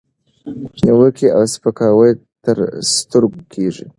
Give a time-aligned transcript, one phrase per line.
[0.83, 2.11] نیوکې او سپکاوي
[2.43, 2.57] تر
[2.95, 3.85] سترګو کېږي،